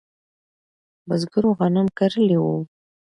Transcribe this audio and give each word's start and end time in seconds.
بزګرو 1.07 1.51
غنم 1.59 1.87
کرلی 1.97 2.37
و. 2.39 2.45